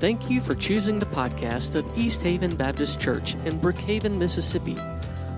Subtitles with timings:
[0.00, 4.78] Thank you for choosing the podcast of East Haven Baptist Church in Brookhaven, Mississippi.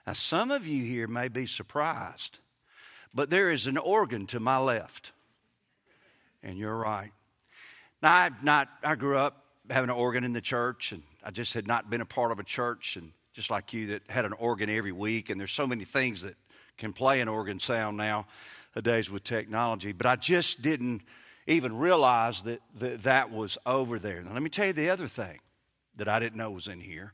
[0.08, 2.40] Now, some of you here may be surprised,
[3.14, 5.12] but there is an organ to my left.
[6.42, 7.12] And you're right.
[8.02, 11.54] Now, I, not, I grew up having an organ in the church, and I just
[11.54, 14.34] had not been a part of a church, and just like you, that had an
[14.34, 15.30] organ every week.
[15.30, 16.36] And there's so many things that
[16.78, 18.28] can play an organ sound now,
[18.74, 19.92] nowadays with technology.
[19.92, 21.02] But I just didn't
[21.48, 24.22] even realize that, that that was over there.
[24.22, 25.40] Now, let me tell you the other thing
[25.96, 27.14] that I didn't know was in here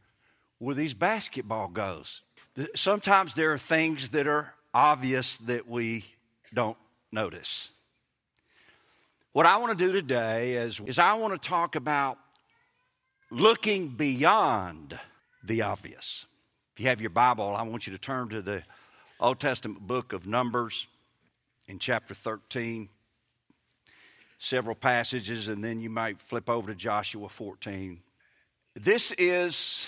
[0.60, 2.21] were these basketball goals.
[2.76, 6.05] Sometimes there are things that are obvious that we
[6.54, 6.77] don't
[7.12, 7.70] notice.
[9.32, 12.18] What I want to do today is, is I want to talk about
[13.32, 14.98] looking beyond
[15.43, 16.26] the obvious.
[16.74, 18.64] If you have your Bible, I want you to turn to the
[19.20, 20.88] Old Testament book of Numbers
[21.68, 22.90] in chapter 13
[24.40, 27.99] several passages, and then you might flip over to Joshua 14.
[28.73, 29.85] This is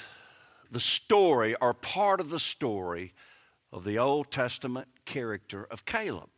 [0.69, 3.13] the story, or part of the story,
[3.71, 6.29] of the Old Testament character of Caleb.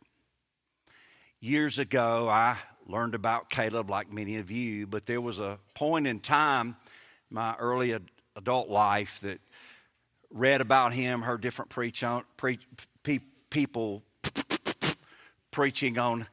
[1.40, 6.06] Years ago, I learned about Caleb like many of you, but there was a point
[6.06, 6.76] in time,
[7.30, 7.98] my early
[8.36, 9.40] adult life, that
[10.30, 12.60] read about him, heard different preach on, pre,
[13.02, 13.18] pe,
[13.50, 14.02] people
[15.50, 16.26] preaching on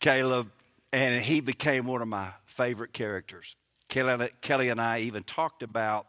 [0.00, 0.50] Caleb,
[0.92, 3.56] and he became one of my favorite characters.
[3.88, 6.06] Kelly, Kelly and I even talked about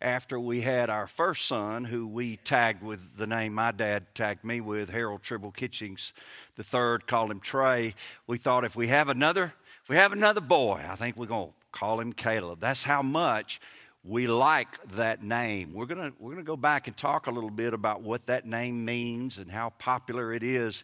[0.00, 4.42] after we had our first son, who we tagged with the name my dad tagged
[4.42, 6.12] me with, Harold Tribble Kitchings
[6.56, 7.94] the third, called him Trey.
[8.26, 11.52] We thought if we have another, if we have another boy, I think we're gonna
[11.70, 12.60] call him Caleb.
[12.60, 13.60] That's how much
[14.04, 15.72] we like that name.
[15.72, 18.84] We're gonna we're gonna go back and talk a little bit about what that name
[18.84, 20.82] means and how popular it is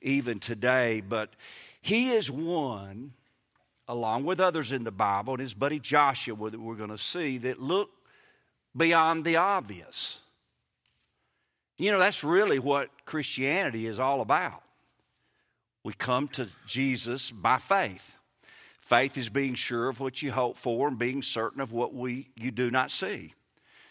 [0.00, 1.00] even today.
[1.00, 1.30] But
[1.82, 3.12] he is one,
[3.88, 7.38] along with others in the Bible, and his buddy Joshua that we're going to see,
[7.38, 7.90] that look
[8.74, 10.18] beyond the obvious.
[11.76, 14.62] You know, that's really what Christianity is all about.
[15.82, 18.14] We come to Jesus by faith.
[18.80, 22.28] Faith is being sure of what you hope for and being certain of what we
[22.36, 23.34] you do not see.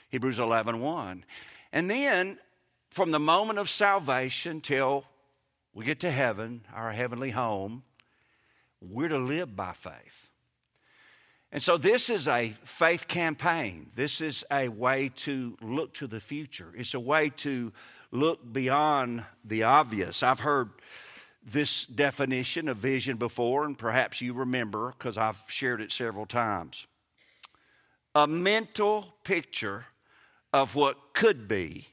[0.09, 1.25] Hebrews 11 1.
[1.73, 2.38] And then
[2.90, 5.06] from the moment of salvation till
[5.74, 7.84] we get to heaven, our heavenly home,
[8.82, 10.30] we're to live by faith.
[11.52, 13.92] And so, this is a faith campaign.
[13.96, 16.74] This is a way to look to the future.
[16.78, 17.74] It's a way to
[18.12, 20.24] look beyond the obvious.
[20.24, 20.70] I've heard
[21.44, 26.88] this definition of vision before, and perhaps you remember because I've shared it several times.
[28.16, 29.86] A mental picture
[30.53, 31.88] of what could be,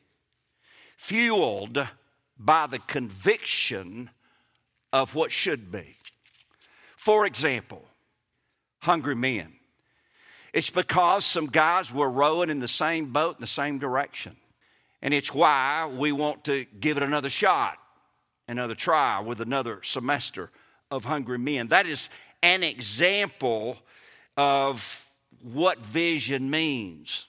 [0.96, 1.86] fueled
[2.38, 4.10] by the conviction
[4.92, 5.96] of what should be.
[6.96, 7.84] For example,
[8.80, 9.54] hungry men.
[10.52, 14.36] It's because some guys were rowing in the same boat in the same direction.
[15.02, 17.78] And it's why we want to give it another shot,
[18.48, 20.50] another try with another semester
[20.90, 21.68] of hungry men.
[21.68, 22.08] That is
[22.42, 23.76] an example
[24.36, 25.06] of
[25.42, 27.26] what vision means.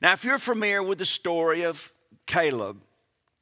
[0.00, 1.90] Now, if you're familiar with the story of
[2.26, 2.80] Caleb,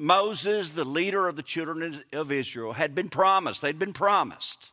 [0.02, 4.72] Moses, the leader of the children of Israel, had been promised, they'd been promised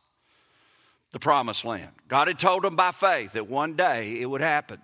[1.12, 1.90] the promised land.
[2.08, 4.80] God had told them by faith that one day it would happen.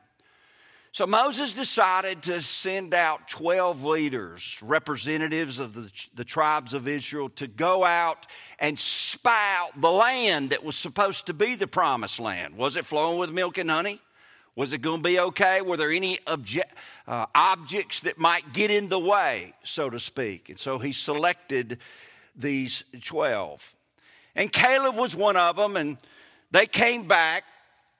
[0.93, 7.29] So Moses decided to send out 12 leaders, representatives of the, the tribes of Israel,
[7.31, 8.29] to go out
[8.61, 12.56] and spy out the land that was supposed to be the promised land.
[12.56, 14.00] Was it flowing with milk and honey?
[14.56, 15.61] Was it going to be okay?
[15.61, 20.49] Were there any uh, objects that might get in the way, so to speak?
[20.49, 21.79] And so he selected
[22.35, 23.75] these 12.
[24.35, 25.99] And Caleb was one of them, and
[26.50, 27.44] they came back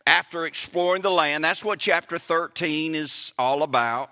[0.06, 1.44] after exploring the land.
[1.44, 4.11] That's what chapter 13 is all about.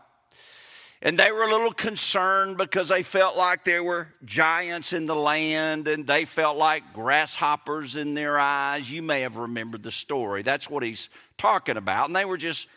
[1.06, 5.14] And they were a little concerned because they felt like there were giants in the
[5.14, 8.90] land and they felt like grasshoppers in their eyes.
[8.90, 10.40] You may have remembered the story.
[10.40, 12.06] That's what he's talking about.
[12.06, 12.68] And they were just,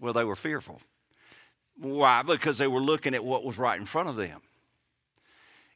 [0.00, 0.80] well, they were fearful.
[1.78, 2.22] Why?
[2.22, 4.40] Because they were looking at what was right in front of them.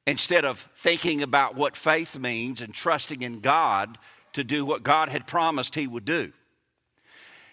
[0.07, 3.99] Instead of thinking about what faith means and trusting in God
[4.33, 6.33] to do what God had promised He would do.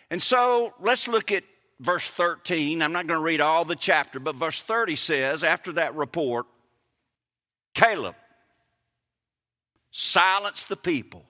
[0.10, 1.44] And so let's look at
[1.80, 2.82] verse 13.
[2.82, 6.46] I'm not going to read all the chapter, but verse 30 says, after that report,
[7.74, 8.16] Caleb
[9.92, 11.24] silenced the people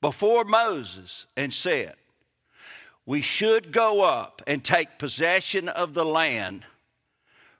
[0.00, 1.94] before Moses and said,
[3.06, 6.64] We should go up and take possession of the land,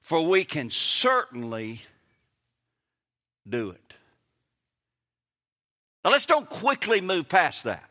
[0.00, 1.82] for we can certainly
[3.48, 3.94] do it.
[6.04, 7.84] Now let's don't quickly move past that.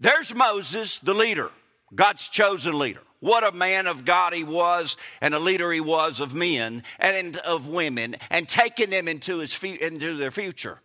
[0.00, 1.52] There's Moses, the leader,
[1.94, 3.02] God's chosen leader.
[3.20, 7.36] What a man of God he was, and a leader he was of men and
[7.36, 10.80] of women, and taking them into, his, into their future.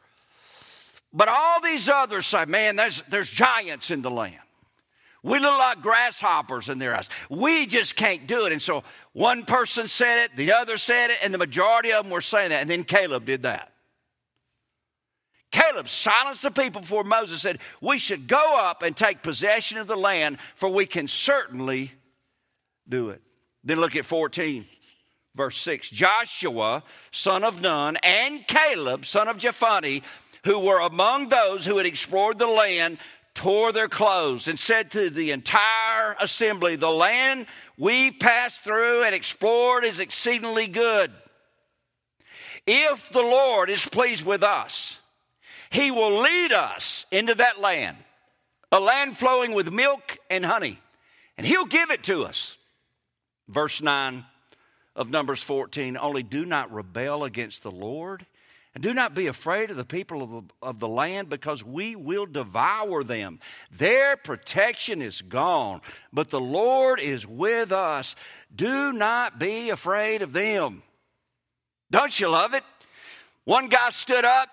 [1.11, 4.37] But all these others say, man, there's, there's giants in the land.
[5.23, 7.09] We look like grasshoppers in their eyes.
[7.29, 8.51] We just can't do it.
[8.51, 8.83] And so
[9.13, 12.49] one person said it, the other said it, and the majority of them were saying
[12.49, 12.61] that.
[12.61, 13.73] And then Caleb did that.
[15.51, 19.87] Caleb silenced the people before Moses said, We should go up and take possession of
[19.87, 21.91] the land, for we can certainly
[22.87, 23.21] do it.
[23.63, 24.65] Then look at 14,
[25.35, 25.89] verse 6.
[25.89, 30.03] Joshua, son of Nun, and Caleb, son of Jephunneh,
[30.43, 32.97] who were among those who had explored the land,
[33.33, 37.45] tore their clothes and said to the entire assembly, The land
[37.77, 41.11] we passed through and explored is exceedingly good.
[42.65, 44.96] If the Lord is pleased with us,
[45.69, 47.97] he will lead us into that land,
[48.71, 50.79] a land flowing with milk and honey,
[51.37, 52.57] and He'll give it to us.
[53.47, 54.25] Verse 9
[54.95, 58.25] of Numbers 14 only do not rebel against the Lord.
[58.73, 61.95] And do not be afraid of the people of the, of the land because we
[61.95, 63.39] will devour them.
[63.71, 65.81] Their protection is gone,
[66.13, 68.15] but the Lord is with us.
[68.55, 70.83] Do not be afraid of them.
[71.89, 72.63] Don't you love it?
[73.45, 74.49] One guy stood up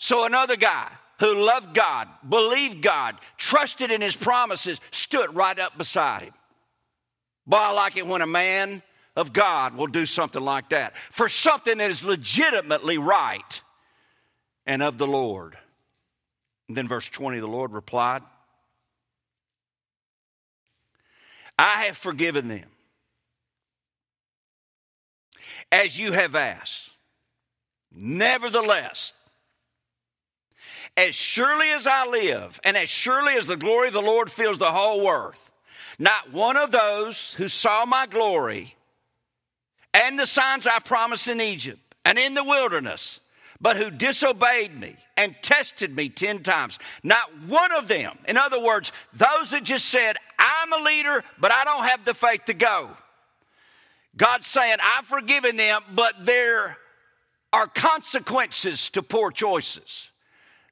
[0.00, 5.76] so another guy who loved God, believed God, trusted in his promises, stood right up
[5.76, 6.32] beside him.
[7.46, 8.82] Boy, I like it when a man
[9.14, 13.60] of God will do something like that for something that is legitimately right
[14.64, 15.58] and of the Lord.
[16.68, 18.22] And then, verse 20, the Lord replied,
[21.58, 22.68] I have forgiven them
[25.70, 26.88] as you have asked.
[27.92, 29.12] Nevertheless,
[30.96, 34.58] as surely as I live, and as surely as the glory of the Lord fills
[34.58, 35.50] the whole earth,
[35.98, 38.74] not one of those who saw my glory
[39.92, 43.20] and the signs I promised in Egypt and in the wilderness,
[43.60, 48.60] but who disobeyed me and tested me 10 times, not one of them, in other
[48.60, 52.54] words, those that just said, I'm a leader, but I don't have the faith to
[52.54, 52.90] go.
[54.16, 56.78] God's saying, I've forgiven them, but there
[57.52, 60.10] are consequences to poor choices.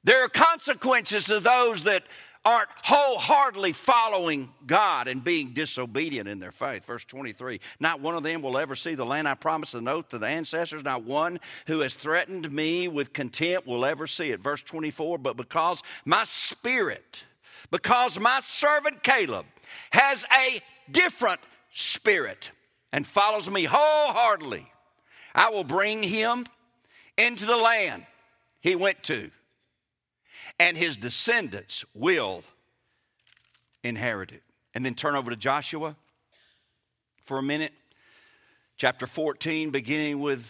[0.03, 2.03] There are consequences to those that
[2.45, 6.85] aren't wholeheartedly following God and being disobedient in their faith.
[6.85, 10.09] Verse 23 Not one of them will ever see the land I promised an oath
[10.09, 10.83] to the ancestors.
[10.83, 14.39] Not one who has threatened me with contempt will ever see it.
[14.39, 17.23] Verse 24 But because my spirit,
[17.71, 19.45] because my servant Caleb
[19.91, 20.61] has a
[20.91, 21.41] different
[21.73, 22.51] spirit
[22.91, 24.71] and follows me wholeheartedly,
[25.35, 26.45] I will bring him
[27.17, 28.05] into the land
[28.61, 29.29] he went to
[30.59, 32.43] and his descendants will
[33.83, 34.43] inherit it.
[34.75, 35.95] And then turn over to Joshua
[37.23, 37.73] for a minute.
[38.77, 40.45] Chapter 14, beginning with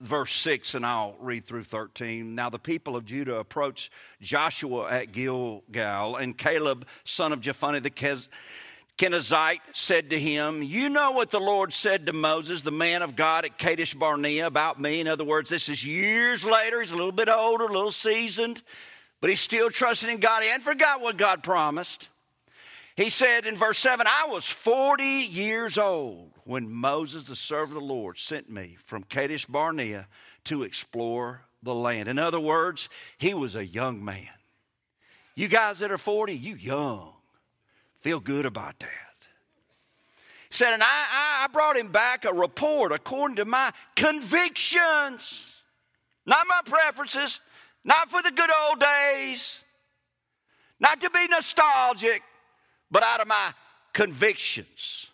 [0.00, 2.34] verse 6, and I'll read through 13.
[2.34, 7.90] Now the people of Judah approached Joshua at Gilgal, and Caleb, son of Jephunneh the
[7.90, 8.28] Kez.
[8.98, 13.16] Kenizzite said to him, You know what the Lord said to Moses, the man of
[13.16, 15.00] God at Kadesh Barnea, about me.
[15.00, 16.80] In other words, this is years later.
[16.80, 18.62] He's a little bit older, a little seasoned
[19.20, 20.42] but he still trusted in God.
[20.42, 22.08] Hadn't forgot what God promised.
[22.96, 27.82] He said in verse 7 I was 40 years old when Moses, the servant of
[27.82, 30.08] the Lord, sent me from Kadesh Barnea
[30.44, 32.08] to explore the land.
[32.08, 34.28] In other words, he was a young man.
[35.34, 37.12] You guys that are 40, you young.
[38.00, 38.88] Feel good about that.
[40.48, 45.44] He said, and I, I brought him back a report according to my convictions,
[46.24, 47.40] not my preferences,
[47.86, 49.62] not for the good old days,
[50.78, 52.22] not to be nostalgic,
[52.90, 53.52] but out of my
[53.94, 55.06] convictions.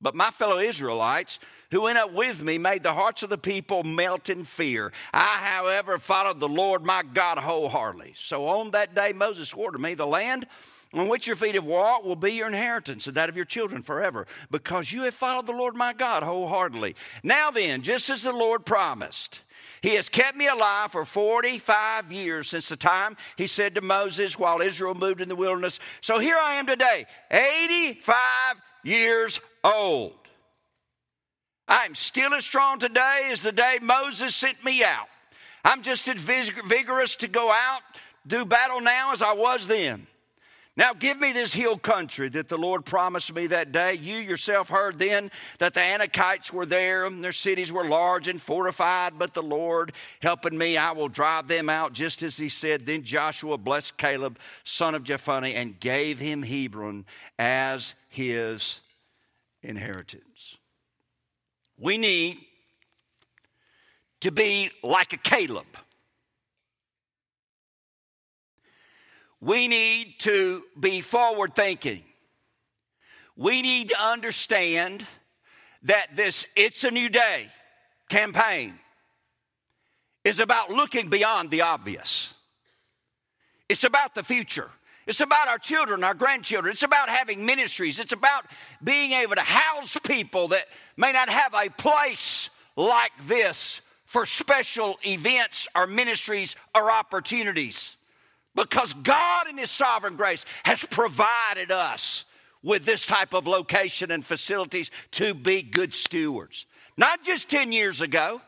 [0.00, 1.38] But my fellow Israelites
[1.70, 4.92] who went up with me made the hearts of the people melt in fear.
[5.12, 8.14] I, however, followed the Lord my God wholeheartedly.
[8.16, 10.46] So on that day, Moses swore to me, The land
[10.92, 13.82] on which your feet have walked will be your inheritance and that of your children
[13.82, 16.94] forever, because you have followed the Lord my God wholeheartedly.
[17.22, 19.40] Now then, just as the Lord promised,
[19.84, 24.38] he has kept me alive for 45 years since the time he said to Moses
[24.38, 25.78] while Israel moved in the wilderness.
[26.00, 28.16] So here I am today, 85
[28.82, 30.14] years old.
[31.68, 35.08] I'm still as strong today as the day Moses sent me out.
[35.66, 37.82] I'm just as vigorous to go out,
[38.26, 40.06] do battle now as I was then.
[40.76, 43.94] Now give me this hill country that the Lord promised me that day.
[43.94, 48.42] You yourself heard then that the Anakites were there and their cities were large and
[48.42, 52.86] fortified, but the Lord helping me, I will drive them out just as he said.
[52.86, 57.04] Then Joshua blessed Caleb, son of Jephunneh, and gave him Hebron
[57.38, 58.80] as his
[59.62, 60.56] inheritance.
[61.78, 62.38] We need
[64.22, 65.66] to be like a Caleb.
[69.44, 72.02] We need to be forward thinking.
[73.36, 75.06] We need to understand
[75.82, 77.50] that this It's a New Day
[78.08, 78.72] campaign
[80.24, 82.32] is about looking beyond the obvious.
[83.68, 84.70] It's about the future.
[85.06, 86.72] It's about our children, our grandchildren.
[86.72, 87.98] It's about having ministries.
[87.98, 88.46] It's about
[88.82, 90.64] being able to house people that
[90.96, 97.96] may not have a place like this for special events or ministries or opportunities
[98.54, 102.24] because God, in His sovereign grace, has provided us
[102.62, 106.66] with this type of location and facilities to be good stewards.
[106.96, 108.40] Not just 10 years ago,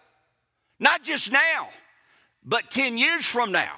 [0.79, 1.69] not just now,
[2.45, 3.73] but 10 years from now,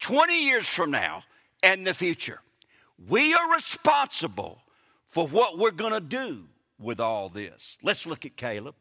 [0.00, 1.22] 20 years from now,
[1.62, 2.40] and the future.
[3.08, 4.60] We are responsible
[5.08, 6.44] for what we're going to do
[6.78, 7.78] with all this.
[7.82, 8.74] Let's look at Caleb.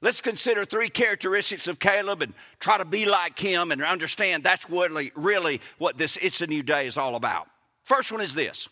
[0.00, 4.68] Let's consider three characteristics of Caleb and try to be like him and understand that's
[4.70, 7.48] really, really what this It's a New Day is all about.
[7.82, 8.68] First one is this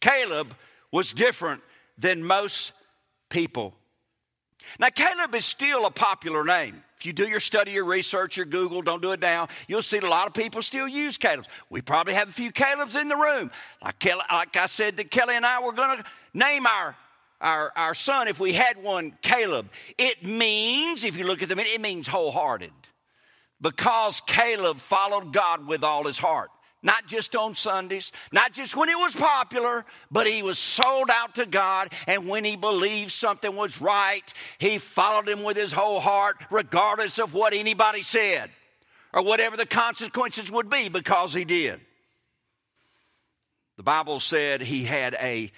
[0.00, 0.54] Caleb
[0.92, 1.62] was different
[1.98, 2.72] than most
[3.28, 3.74] people.
[4.78, 6.84] Now, Caleb is still a popular name.
[6.98, 9.98] If you do your study, your research, your Google, don't do it now, you'll see
[9.98, 11.48] a lot of people still use Caleb's.
[11.68, 13.50] We probably have a few Caleb's in the room.
[13.82, 16.94] Like, Kelly, like I said that Kelly and I were going to name our
[17.42, 19.68] our, our son, if we had one, Caleb,
[19.98, 22.72] it means, if you look at them, it means wholehearted.
[23.60, 26.50] Because Caleb followed God with all his heart.
[26.84, 31.36] Not just on Sundays, not just when it was popular, but he was sold out
[31.36, 31.92] to God.
[32.08, 37.20] And when he believed something was right, he followed him with his whole heart, regardless
[37.20, 38.50] of what anybody said
[39.12, 41.80] or whatever the consequences would be, because he did.
[43.76, 45.52] The Bible said he had a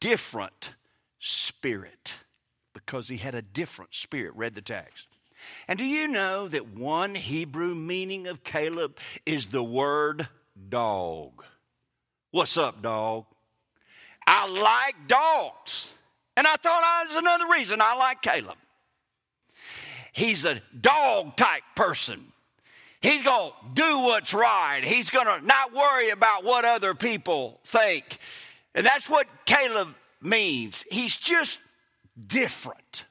[0.00, 0.72] different
[1.26, 2.14] spirit
[2.72, 4.34] because he had a different spirit.
[4.36, 5.06] Read the text.
[5.68, 10.28] And do you know that one Hebrew meaning of Caleb is the word
[10.68, 11.44] dog?
[12.30, 13.24] What's up, dog?
[14.26, 15.88] I like dogs.
[16.36, 18.56] And I thought ah, that was another reason I like Caleb.
[20.12, 22.32] He's a dog type person.
[23.00, 24.80] He's going to do what's right.
[24.82, 28.18] He's going to not worry about what other people think.
[28.74, 30.84] And that's what Caleb means.
[30.90, 31.58] He's just
[32.26, 33.04] different.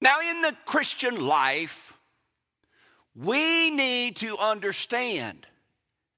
[0.00, 1.92] Now, in the Christian life,
[3.14, 5.46] we need to understand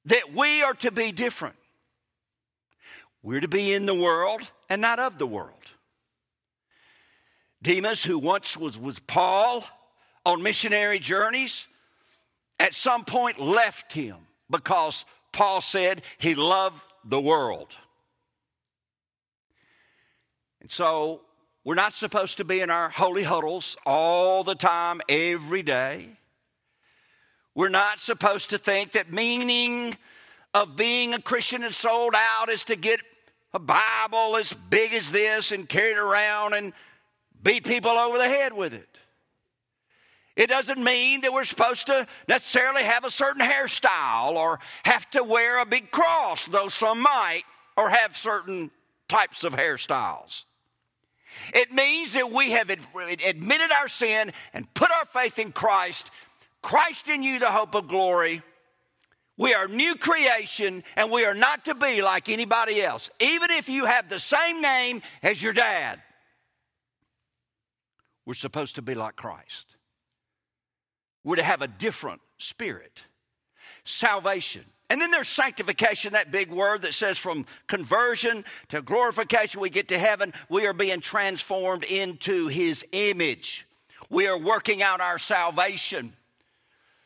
[0.07, 1.57] that we are to be different.
[3.23, 5.51] We're to be in the world and not of the world.
[7.63, 9.65] Demas, who once was with Paul
[10.27, 11.67] on missionary journeys,
[12.61, 14.17] at some point left him
[14.51, 17.75] because Paul said he loved the world.
[20.65, 21.21] And so
[21.63, 26.09] we're not supposed to be in our holy huddles all the time, every day.
[27.55, 29.95] We're not supposed to think that meaning
[30.55, 33.01] of being a Christian and sold out is to get
[33.53, 36.73] a Bible as big as this and carry it around and
[37.43, 38.89] beat people over the head with it.
[40.35, 45.23] It doesn't mean that we're supposed to necessarily have a certain hairstyle or have to
[45.23, 47.43] wear a big cross, though some might,
[47.77, 48.71] or have certain
[49.11, 50.45] types of hairstyles.
[51.53, 56.11] It means that we have admitted our sin and put our faith in Christ.
[56.63, 58.43] Christ in you, the hope of glory.
[59.37, 63.69] We are new creation and we are not to be like anybody else, even if
[63.69, 66.01] you have the same name as your dad.
[68.25, 69.77] We're supposed to be like Christ.
[71.25, 73.05] We're to have a different spirit.
[73.85, 74.65] Salvation.
[74.91, 79.89] And then there's sanctification, that big word that says from conversion to glorification, we get
[79.89, 83.67] to heaven, we are being transformed into his image.
[84.11, 86.15] We are working out our salvation.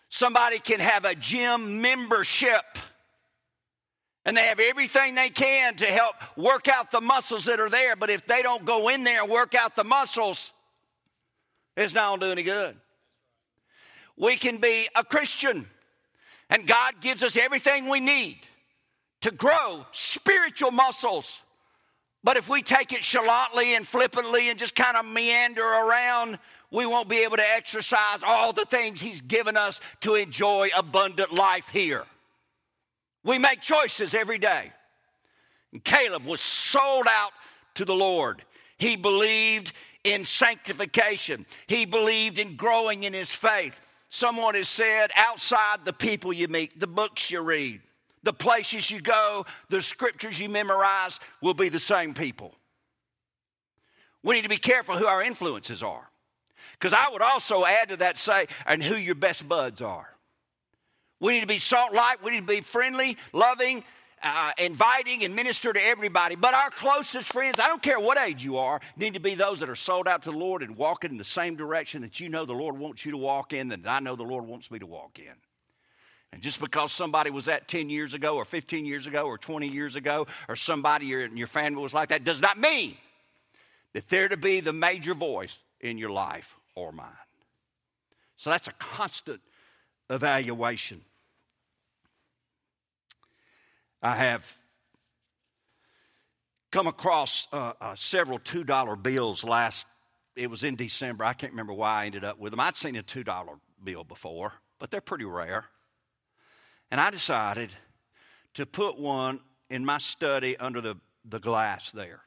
[0.08, 2.64] Somebody can have a gym membership
[4.28, 7.96] And they have everything they can to help work out the muscles that are there.
[7.96, 10.52] But if they don't go in there and work out the muscles,
[11.78, 12.76] it's not going to do any good.
[14.18, 15.66] We can be a Christian,
[16.50, 18.38] and God gives us everything we need
[19.22, 21.40] to grow spiritual muscles.
[22.24, 26.38] But if we take it chalantly and flippantly and just kind of meander around,
[26.70, 31.32] we won't be able to exercise all the things He's given us to enjoy abundant
[31.32, 32.04] life here.
[33.24, 34.72] We make choices every day.
[35.72, 37.32] And Caleb was sold out
[37.74, 38.42] to the Lord.
[38.78, 39.72] He believed
[40.04, 43.78] in sanctification, he believed in growing in his faith.
[44.10, 47.80] Someone has said, outside the people you meet, the books you read,
[48.22, 52.54] the places you go, the scriptures you memorize will be the same people.
[54.22, 56.08] We need to be careful who our influences are.
[56.72, 60.08] Because I would also add to that say, and who your best buds are.
[61.20, 62.22] We need to be salt light.
[62.22, 63.84] We need to be friendly, loving,
[64.22, 66.34] uh, inviting, and minister to everybody.
[66.34, 69.60] But our closest friends, I don't care what age you are, need to be those
[69.60, 72.28] that are sold out to the Lord and walking in the same direction that you
[72.28, 74.78] know the Lord wants you to walk in, that I know the Lord wants me
[74.78, 75.34] to walk in.
[76.32, 79.68] And just because somebody was that 10 years ago, or 15 years ago, or 20
[79.68, 82.96] years ago, or somebody in your family was like that, does not mean
[83.94, 87.08] that they're to be the major voice in your life or mine.
[88.36, 89.40] So that's a constant
[90.10, 91.02] evaluation.
[94.02, 94.56] I have
[96.70, 99.86] come across uh, uh, several $2 bills last,
[100.36, 101.24] it was in December.
[101.24, 102.60] I can't remember why I ended up with them.
[102.60, 105.66] I'd seen a $2 bill before, but they're pretty rare.
[106.90, 107.70] And I decided
[108.54, 112.22] to put one in my study under the, the glass there.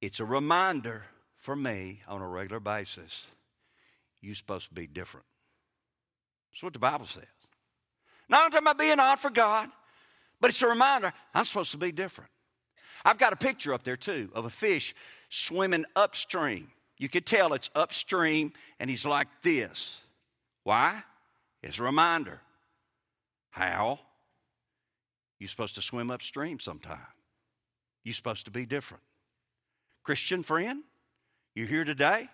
[0.00, 1.04] It's a reminder
[1.38, 3.26] for me on a regular basis
[4.20, 5.26] you're supposed to be different.
[6.52, 7.24] That's what the Bible says.
[8.28, 9.70] Not talking about being odd for God,
[10.40, 12.30] but it's a reminder I'm supposed to be different.
[13.04, 14.94] I've got a picture up there too of a fish
[15.28, 16.68] swimming upstream.
[16.96, 19.98] You could tell it's upstream and he's like this.
[20.62, 21.02] Why?
[21.62, 22.40] It's a reminder.
[23.50, 24.00] How?
[25.38, 26.98] You're supposed to swim upstream sometime.
[28.04, 29.02] You're supposed to be different.
[30.02, 30.82] Christian friend,
[31.54, 32.28] you're here today,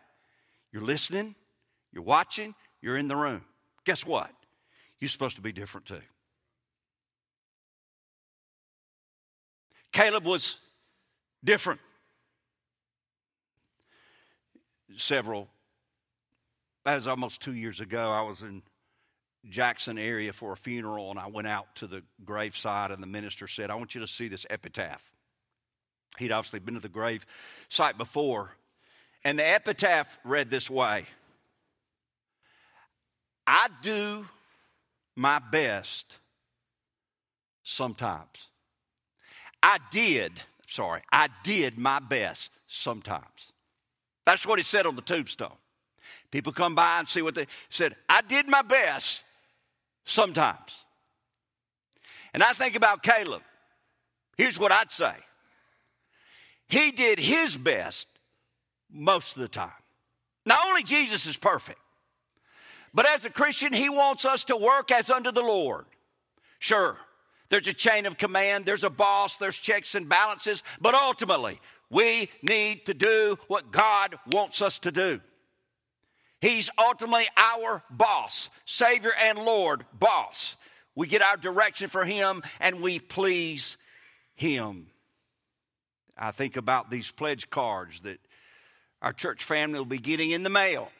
[0.73, 1.35] you're listening,
[1.93, 3.45] you're watching, you're in the room.
[3.85, 4.31] Guess what?
[5.01, 6.01] You're supposed to be different too.
[9.93, 10.59] Caleb was
[11.43, 11.81] different.
[14.97, 15.49] Several,
[16.85, 18.11] that was almost two years ago.
[18.11, 18.63] I was in
[19.49, 23.49] Jackson area for a funeral, and I went out to the graveside, and the minister
[23.49, 25.03] said, I want you to see this epitaph.
[26.19, 27.25] He'd obviously been to the grave
[27.69, 28.51] site before.
[29.25, 31.07] And the epitaph read this way
[33.47, 34.27] I do
[35.17, 36.17] my best
[37.63, 38.49] sometimes.
[39.63, 40.33] I did,
[40.67, 43.25] sorry, I did my best sometimes.
[44.27, 45.57] That's what he said on the tombstone.
[46.31, 47.97] People come by and see what they said.
[48.09, 49.23] I did my best
[50.05, 50.73] sometimes.
[52.33, 53.43] And I think about Caleb.
[54.37, 55.15] Here's what I'd say
[56.69, 58.07] he did his best
[58.91, 59.71] most of the time.
[60.47, 61.81] Not only Jesus is perfect,
[62.93, 65.87] but as a Christian, he wants us to work as under the Lord.
[66.59, 66.97] Sure,
[67.49, 72.31] there's a chain of command, there's a boss, there's checks and balances, but ultimately, we
[72.43, 75.21] need to do what God wants us to do.
[76.41, 80.57] He's ultimately our boss, Savior and Lord, boss.
[80.95, 83.77] We get our direction for Him and we please
[84.35, 84.87] Him.
[86.17, 88.21] I think about these pledge cards that
[89.03, 90.91] our church family will be getting in the mail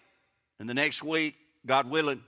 [0.59, 2.23] in the next week, God willing.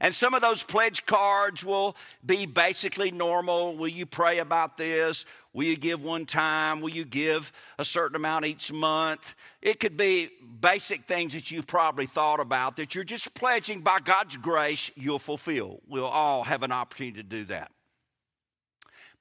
[0.00, 3.76] And some of those pledge cards will be basically normal.
[3.76, 5.24] Will you pray about this?
[5.52, 6.80] Will you give one time?
[6.80, 9.36] Will you give a certain amount each month?
[9.62, 14.00] It could be basic things that you've probably thought about that you're just pledging by
[14.00, 15.80] God's grace you'll fulfill.
[15.86, 17.70] We'll all have an opportunity to do that.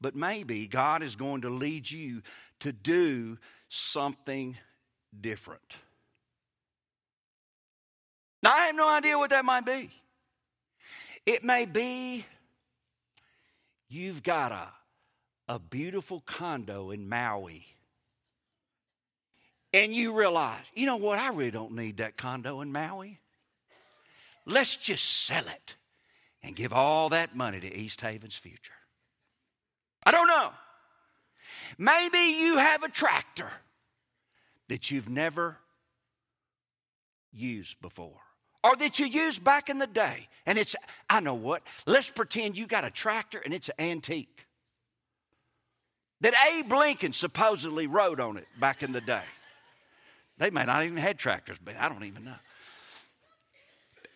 [0.01, 2.23] But maybe God is going to lead you
[2.61, 3.37] to do
[3.69, 4.57] something
[5.21, 5.61] different.
[8.43, 9.89] Now, I have no idea what that might be.
[11.25, 12.25] It may be
[13.87, 14.67] you've got a,
[15.47, 17.65] a beautiful condo in Maui.
[19.73, 23.19] And you realize, you know what, I really don't need that condo in Maui.
[24.45, 25.75] Let's just sell it
[26.43, 28.73] and give all that money to East Haven's future.
[30.05, 30.51] I don't know.
[31.77, 33.49] Maybe you have a tractor
[34.67, 35.57] that you've never
[37.31, 38.19] used before
[38.63, 40.27] or that you used back in the day.
[40.45, 40.75] And it's,
[41.09, 44.45] I know what, let's pretend you got a tractor and it's an antique.
[46.21, 49.23] That Abe Lincoln supposedly rode on it back in the day.
[50.37, 52.35] They may not even had tractors, but I don't even know.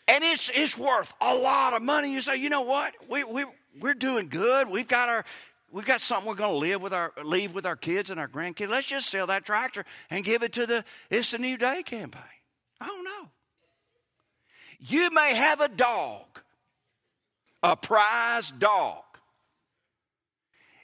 [0.08, 2.14] And it's, it's worth a lot of money.
[2.14, 2.94] You say, you know what?
[3.10, 3.46] We, we,
[3.80, 4.70] we're doing good.
[4.70, 5.26] We've got our,
[5.70, 8.28] we've got something we're going to live with our leave with our kids and our
[8.28, 8.70] grandkids.
[8.70, 12.24] Let's just sell that tractor and give it to the It's a New Day campaign.
[12.80, 13.30] I don't know.
[14.80, 16.26] You may have a dog,
[17.63, 19.04] a prize dog.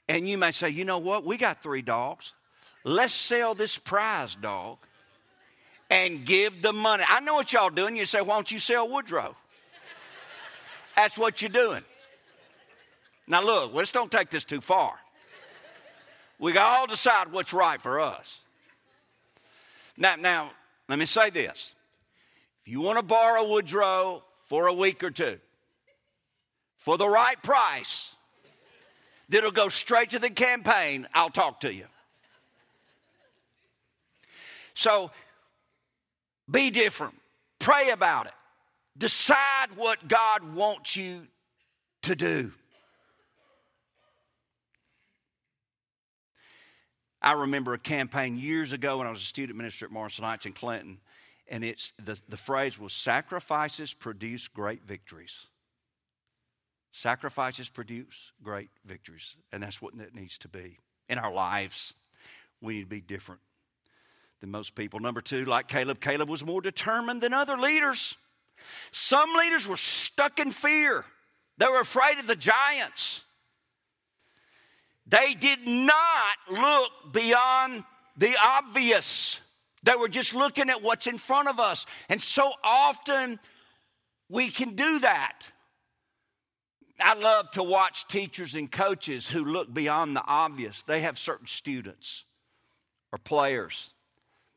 [0.10, 1.24] And you may say, you know what?
[1.24, 2.34] We got three dogs.
[2.84, 4.78] Let's sell this prize dog
[5.90, 7.04] and give the money.
[7.08, 7.96] I know what y'all doing.
[7.96, 9.36] You say, why don't you sell Woodrow?
[10.96, 11.84] That's what you're doing.
[13.28, 14.94] Now, look, let's don't take this too far.
[16.40, 18.40] We got all decide what's right for us.
[19.96, 20.52] Now, now,
[20.90, 21.74] let me say this.
[22.66, 25.38] If you want to borrow Woodrow for a week or two,
[26.78, 28.16] for the right price,
[29.28, 31.86] that'll go straight to the campaign, I'll talk to you.
[34.76, 35.12] So
[36.50, 37.16] be different.
[37.60, 38.34] Pray about it.
[38.98, 41.28] Decide what God wants you
[42.04, 42.52] to do.
[47.22, 50.46] I remember a campaign years ago when I was a student minister at Morrison Heights
[50.46, 51.00] in Clinton,
[51.48, 55.46] and it's the, the phrase was sacrifices produce great victories.
[56.92, 60.78] Sacrifices produce great victories, and that's what it needs to be
[61.10, 61.94] in our lives.
[62.62, 63.42] We need to be different
[64.42, 65.00] than most people.
[65.00, 68.16] Number two, like Caleb, Caleb was more determined than other leaders.
[68.92, 71.06] Some leaders were stuck in fear,
[71.58, 73.22] they were afraid of the giants.
[75.06, 77.84] They did not look beyond
[78.16, 79.40] the obvious.
[79.84, 81.86] They were just looking at what's in front of us.
[82.10, 83.40] And so often
[84.30, 85.50] we can do that.
[87.00, 90.84] I love to watch teachers and coaches who look beyond the obvious.
[90.84, 92.24] They have certain students
[93.12, 93.90] or players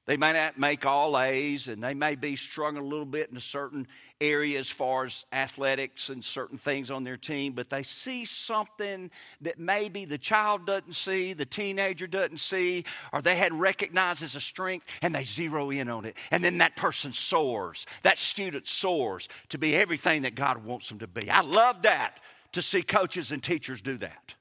[0.06, 3.36] they may not make all A's and they may be strung a little bit in
[3.36, 3.88] a certain
[4.20, 9.10] area as far as athletics and certain things on their team, but they see something
[9.42, 14.34] that maybe the child doesn't see, the teenager doesn't see, or they had recognized as
[14.34, 16.16] a strength and they zero in on it.
[16.30, 17.86] And then that person soars.
[18.02, 21.30] That student soars to be everything that God wants them to be.
[21.30, 22.18] I love that
[22.52, 24.34] to see coaches and teachers do that.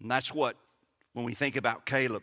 [0.00, 0.56] And that's what,
[1.12, 2.22] when we think about Caleb,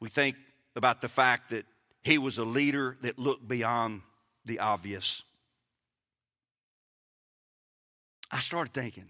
[0.00, 0.36] we think
[0.76, 1.64] about the fact that
[2.02, 4.02] he was a leader that looked beyond
[4.48, 5.22] the obvious.
[8.30, 9.06] I started thinking,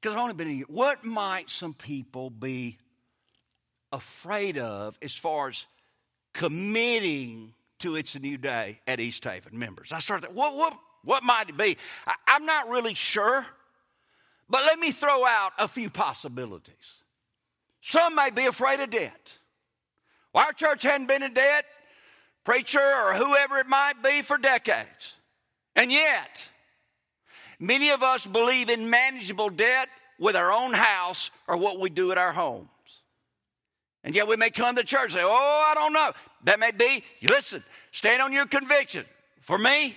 [0.00, 2.78] because I've only been here, what might some people be
[3.92, 5.66] afraid of as far as
[6.32, 9.92] committing to It's a New Day at East Haven members?
[9.92, 11.76] I started thinking, what, what, what might it be?
[12.06, 13.44] I, I'm not really sure,
[14.48, 16.74] but let me throw out a few possibilities.
[17.80, 19.32] Some may be afraid of debt.
[20.32, 21.66] Well, our church hadn't been in debt,
[22.44, 25.14] preacher or whoever it might be, for decades.
[25.74, 26.42] And yet,
[27.58, 32.12] many of us believe in manageable debt with our own house or what we do
[32.12, 32.68] at our homes.
[34.04, 36.12] And yet we may come to church and say, Oh, I don't know.
[36.44, 37.04] That may be.
[37.22, 39.04] Listen, stand on your conviction.
[39.42, 39.96] For me,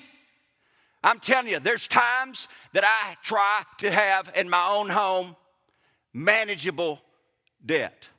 [1.03, 5.35] I'm telling you, there's times that I try to have in my own home
[6.13, 7.01] manageable
[7.63, 8.09] debt.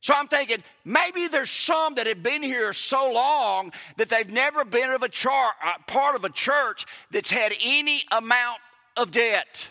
[0.00, 4.64] So I'm thinking maybe there's some that have been here so long that they've never
[4.64, 8.60] been of a char- uh, part of a church that's had any amount
[8.96, 9.68] of debt.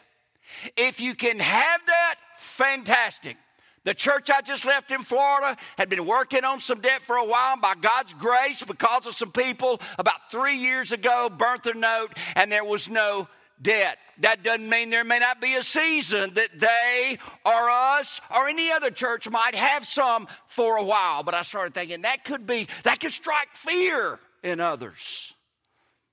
[0.76, 3.38] If you can have that, fantastic.
[3.86, 7.24] The church I just left in Florida had been working on some debt for a
[7.24, 7.56] while.
[7.58, 12.52] By God's grace, because of some people about three years ago, burnt their note and
[12.52, 13.28] there was no
[13.62, 13.98] debt.
[14.20, 18.72] That doesn't mean there may not be a season that they or us or any
[18.72, 21.24] other church might have some for a while.
[21.24, 25.34] But I started thinking that could be, that could strike fear in others.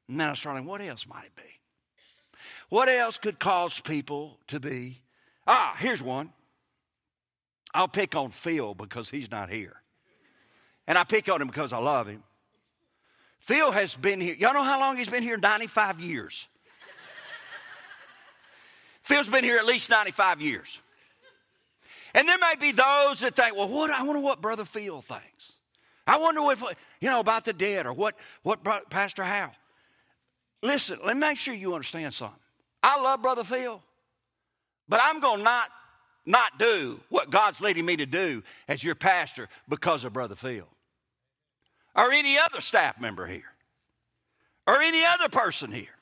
[0.09, 1.43] And then I started thinking, what else might it be?
[2.69, 5.01] What else could cause people to be?
[5.47, 6.33] Ah, here's one.
[7.75, 9.77] I'll pick on Phil because he's not here.
[10.87, 12.23] And I pick on him because I love him.
[13.39, 14.35] Phil has been here.
[14.35, 15.37] Y'all know how long he's been here?
[15.37, 16.47] 95 years.
[19.03, 20.79] Phil's been here at least 95 years.
[22.15, 25.53] And there may be those that think, well, what, I wonder what Brother Phil thinks.
[26.07, 26.63] I wonder if,
[27.01, 29.53] you know, about the dead or what, what Pastor Hal.
[30.63, 32.39] Listen, let me make sure you understand something.
[32.83, 33.83] I love Brother Phil,
[34.89, 35.69] but I'm going to not,
[36.27, 40.67] not do what God's leading me to do as your pastor because of Brother Phil
[41.95, 43.45] or any other staff member here.
[44.67, 45.97] or any other person here.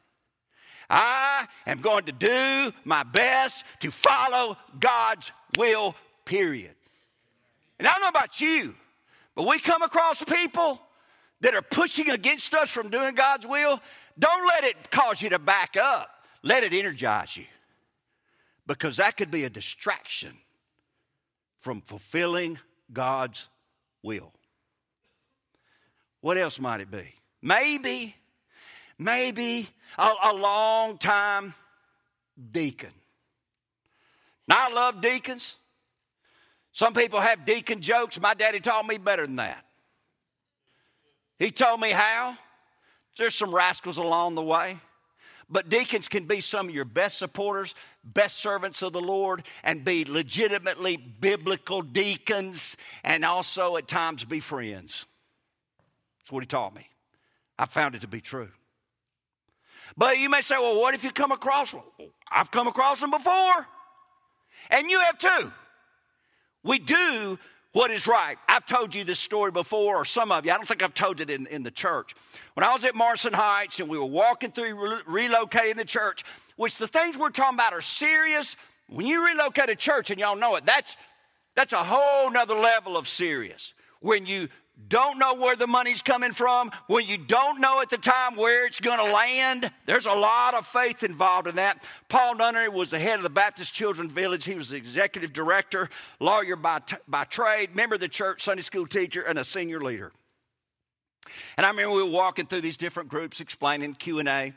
[0.90, 6.74] I am going to do my best to follow God's will, period.
[7.79, 8.74] And I don't know about you,
[9.35, 10.81] but we come across people
[11.40, 13.81] that are pushing against us from doing God's will.
[14.18, 16.11] Don't let it cause you to back up,
[16.42, 17.46] let it energize you
[18.66, 20.33] because that could be a distraction
[21.61, 22.57] from fulfilling
[22.92, 23.48] God's
[24.00, 24.33] will.
[26.20, 27.14] What else might it be?
[27.42, 28.14] Maybe,
[29.00, 31.54] maybe a, a long time
[32.52, 32.90] deacon.
[34.46, 35.56] Now, I love deacons.
[36.72, 38.20] Some people have deacon jokes.
[38.20, 39.64] My daddy taught me better than that.
[41.38, 42.36] He told me how.
[43.16, 44.78] There's some rascals along the way.
[45.48, 49.84] But deacons can be some of your best supporters, best servants of the Lord, and
[49.84, 55.06] be legitimately biblical deacons, and also at times be friends.
[56.20, 56.88] That's what he taught me.
[57.58, 58.50] I found it to be true.
[59.96, 61.83] But you may say, well, what if you come across them?
[62.31, 63.66] I've come across them before.
[64.70, 65.53] And you have too.
[66.62, 67.38] We do
[67.72, 68.37] what is right.
[68.48, 70.53] I've told you this story before, or some of you.
[70.53, 72.14] I don't think I've told it in, in the church.
[72.55, 76.24] When I was at Morrison Heights and we were walking through re- relocating the church,
[76.57, 78.57] which the things we're talking about are serious.
[78.88, 80.96] When you relocate a church, and y'all know it, that's,
[81.55, 83.72] that's a whole nother level of serious.
[84.00, 84.48] When you
[84.88, 88.66] don't know where the money's coming from, when you don't know at the time where
[88.66, 91.83] it's going to land, there's a lot of faith involved in that.
[92.09, 94.45] Paul Nunnery was the head of the Baptist Children's Village.
[94.45, 95.88] He was the executive director,
[96.19, 99.81] lawyer by, t- by trade, member of the church, Sunday school teacher, and a senior
[99.81, 100.12] leader.
[101.57, 104.53] And I remember we were walking through these different groups explaining Q&A,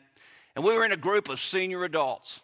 [0.55, 2.41] and we were in a group of senior adults.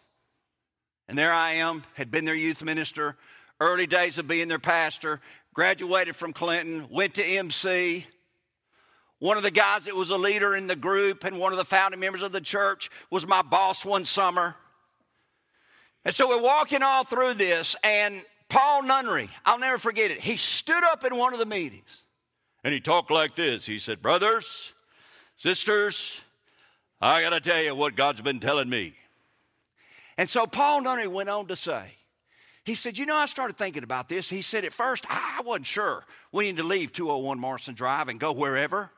[1.08, 3.16] And there I am, had been their youth minister,
[3.60, 5.20] early days of being their pastor,
[5.54, 8.06] graduated from Clinton, went to MC.
[9.18, 11.64] One of the guys that was a leader in the group and one of the
[11.64, 14.56] founding members of the church was my boss one summer.
[16.04, 20.36] And so we're walking all through this, and Paul Nunnery, I'll never forget it, he
[20.38, 22.04] stood up in one of the meetings
[22.64, 23.64] and he talked like this.
[23.64, 24.72] He said, Brothers,
[25.36, 26.20] sisters,
[27.00, 28.94] I got to tell you what God's been telling me.
[30.18, 31.94] And so Paul Nunnery went on to say,
[32.64, 34.28] he said, You know, I started thinking about this.
[34.28, 38.20] He said, At first, I wasn't sure we need to leave 201 Morrison Drive and
[38.20, 38.90] go wherever.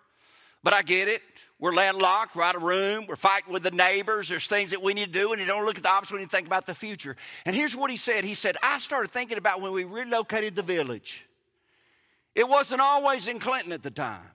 [0.62, 1.22] But I get it.
[1.58, 4.28] We're landlocked, we're out of room, we're fighting with the neighbors.
[4.28, 6.22] There's things that we need to do, and you don't look at the opposite when
[6.22, 7.16] you think about the future.
[7.46, 10.62] And here's what he said He said, I started thinking about when we relocated the
[10.62, 11.24] village.
[12.34, 14.26] It wasn't always in Clinton at the time.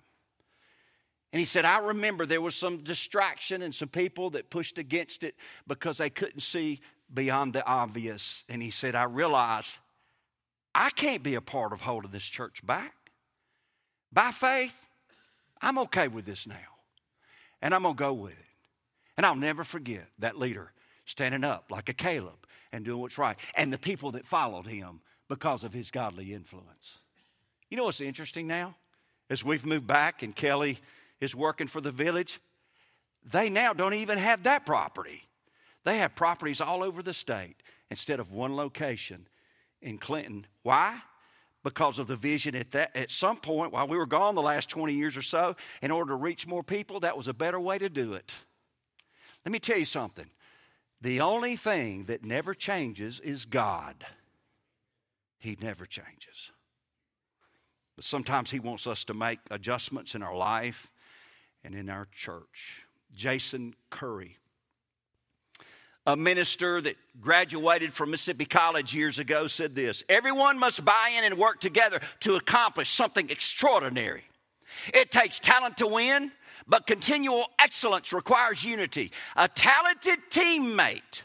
[1.34, 5.24] And he said, I remember there was some distraction and some people that pushed against
[5.24, 5.36] it
[5.68, 6.80] because they couldn't see
[7.14, 8.44] beyond the obvious.
[8.50, 9.78] And he said, I realize
[10.74, 12.94] I can't be a part of holding this church back.
[14.12, 14.76] By faith,
[15.62, 16.56] I'm okay with this now.
[17.62, 18.46] And I'm going to go with it.
[19.18, 20.72] And I'll never forget that leader
[21.06, 23.38] standing up like a Caleb and doing what's right.
[23.56, 27.00] And the people that followed him because of his godly influence.
[27.70, 28.76] You know what's interesting now?
[29.30, 30.80] As we've moved back and Kelly
[31.20, 32.40] is working for the village,
[33.30, 35.27] they now don't even have that property.
[35.88, 39.26] They have properties all over the state instead of one location
[39.82, 40.46] in Clinton.
[40.62, 41.00] Why?
[41.64, 44.68] Because of the vision at that at some point while we were gone the last
[44.68, 47.78] 20 years or so, in order to reach more people, that was a better way
[47.78, 48.36] to do it.
[49.46, 50.26] Let me tell you something.
[51.00, 54.06] The only thing that never changes is God.
[55.40, 56.52] He never changes.
[57.96, 60.92] But sometimes He wants us to make adjustments in our life
[61.64, 62.84] and in our church.
[63.16, 64.36] Jason Curry
[66.08, 71.26] a minister that graduated from Mississippi College years ago said this Everyone must buy in
[71.26, 74.24] and work together to accomplish something extraordinary.
[74.94, 76.32] It takes talent to win,
[76.66, 79.12] but continual excellence requires unity.
[79.36, 81.24] A talented teammate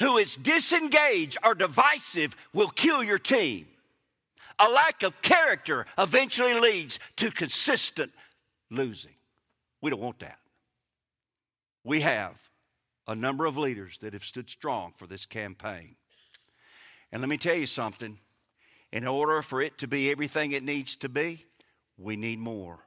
[0.00, 3.66] who is disengaged or divisive will kill your team.
[4.60, 8.12] A lack of character eventually leads to consistent
[8.70, 9.14] losing.
[9.80, 10.38] We don't want that.
[11.82, 12.43] We have
[13.06, 15.96] a number of leaders that have stood strong for this campaign.
[17.12, 18.18] And let me tell you something
[18.92, 21.44] in order for it to be everything it needs to be,
[21.98, 22.78] we need more.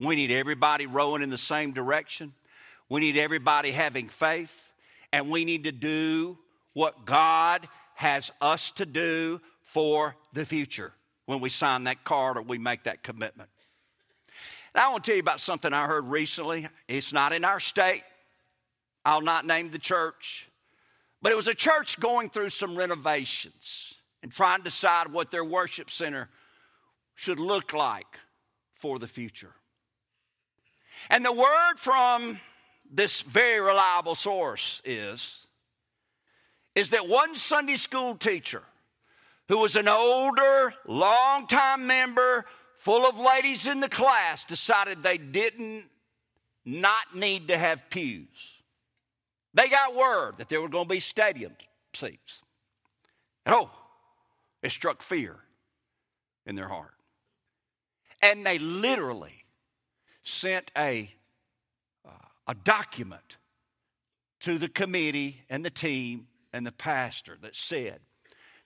[0.00, 2.32] We need everybody rowing in the same direction.
[2.88, 4.72] We need everybody having faith.
[5.12, 6.38] And we need to do
[6.74, 10.92] what God has us to do for the future
[11.26, 13.50] when we sign that card or we make that commitment.
[14.74, 16.68] And I want to tell you about something I heard recently.
[16.86, 18.02] It's not in our state,
[19.04, 20.48] I'll not name the church,
[21.22, 25.44] but it was a church going through some renovations and trying to decide what their
[25.44, 26.28] worship center
[27.14, 28.18] should look like
[28.74, 29.54] for the future.
[31.10, 32.40] And the word from
[32.90, 35.46] this very reliable source is
[36.74, 38.62] is that one Sunday school teacher
[39.48, 42.44] who was an older, long-time member,
[42.76, 45.84] full of ladies in the class, decided they didn't
[46.64, 48.57] not need to have pews.
[49.54, 51.52] They got word that there were going to be stadium
[51.94, 52.42] seats.
[53.46, 53.70] And oh,
[54.62, 55.36] it struck fear
[56.46, 56.94] in their heart.
[58.20, 59.44] And they literally
[60.22, 61.10] sent a,
[62.06, 62.10] uh,
[62.46, 63.36] a document
[64.40, 68.00] to the committee and the team and the pastor that said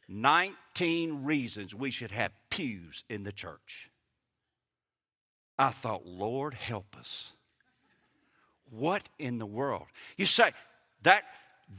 [0.08, 3.90] 19 reasons we should have pews in the church.
[5.58, 7.32] I thought, Lord, help us.
[8.70, 9.86] What in the world?
[10.16, 10.52] You say,
[11.02, 11.24] that,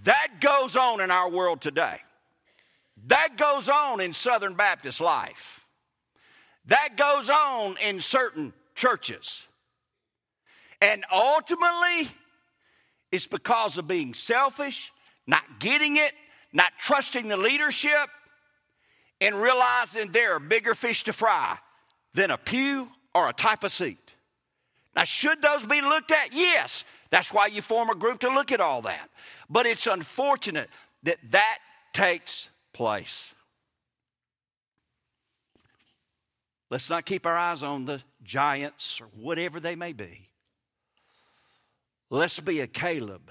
[0.03, 1.97] that goes on in our world today.
[3.07, 5.61] That goes on in Southern Baptist life.
[6.65, 9.43] That goes on in certain churches.
[10.81, 12.09] And ultimately,
[13.11, 14.91] it's because of being selfish,
[15.27, 16.13] not getting it,
[16.51, 18.09] not trusting the leadership,
[19.19, 21.57] and realizing there are bigger fish to fry
[22.13, 23.97] than a pew or a type of seat.
[24.95, 26.33] Now, should those be looked at?
[26.33, 26.83] Yes.
[27.13, 29.07] That's why you form a group to look at all that.
[29.47, 30.67] But it's unfortunate
[31.03, 31.59] that that
[31.93, 33.35] takes place.
[36.71, 40.31] Let's not keep our eyes on the giants or whatever they may be.
[42.09, 43.29] Let's be a Caleb.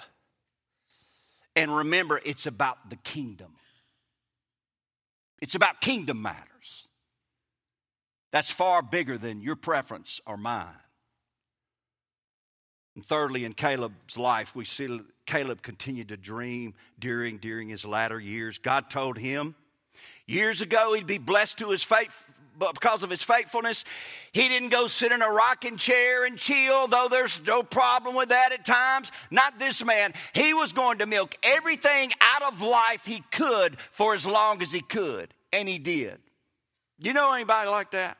[1.56, 3.56] And remember, it's about the kingdom.
[5.40, 6.86] It's about kingdom matters.
[8.30, 10.68] That's far bigger than your preference or mine.
[12.94, 18.20] And thirdly, in Caleb's life, we see Caleb continued to dream during, during his latter
[18.20, 18.58] years.
[18.58, 19.54] God told him
[20.26, 22.24] years ago he'd be blessed to his faith,
[22.58, 23.84] because of his faithfulness,
[24.32, 28.28] he didn't go sit in a rocking chair and chill, though there's no problem with
[28.28, 29.10] that at times.
[29.30, 30.12] Not this man.
[30.34, 34.70] He was going to milk everything out of life he could for as long as
[34.70, 36.18] he could, and he did.
[36.98, 38.18] You know anybody like that?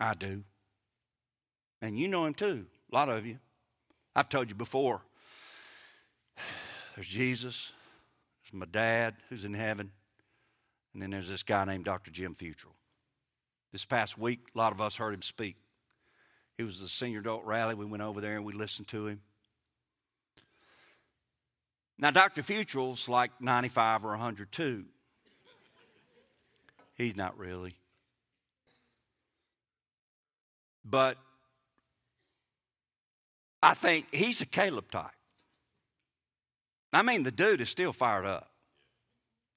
[0.00, 0.42] I do.
[1.82, 3.38] And you know him too, a lot of you.
[4.14, 5.02] I've told you before.
[6.94, 7.72] There's Jesus,
[8.42, 9.90] there's my dad who's in heaven,
[10.94, 12.10] and then there's this guy named Dr.
[12.10, 12.72] Jim Futrell.
[13.72, 15.56] This past week, a lot of us heard him speak.
[16.56, 17.74] He was the senior adult rally.
[17.74, 19.20] We went over there and we listened to him.
[21.98, 22.42] Now, Dr.
[22.42, 24.84] Futrell's like 95 or 102.
[26.94, 27.74] He's not really.
[30.84, 31.18] But
[33.66, 35.10] I think he's a Caleb type.
[36.92, 38.48] I mean, the dude is still fired up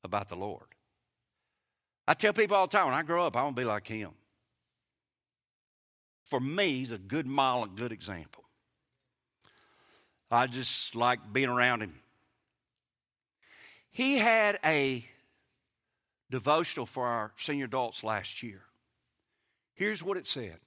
[0.04, 0.66] about the Lord.
[2.08, 3.86] I tell people all the time when I grow up, I want to be like
[3.86, 4.10] him.
[6.26, 8.46] For me, he's a good model, a good example.
[10.32, 11.94] I just like being around him.
[13.92, 15.06] He had a
[16.32, 18.62] devotional for our senior adults last year.
[19.76, 20.58] Here's what it said